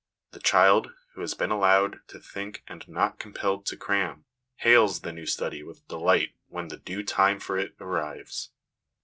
[0.31, 5.11] The child, who has been allowed to think and not compelled to cram, hails the
[5.13, 8.49] new study with delight when the due time for it arrives.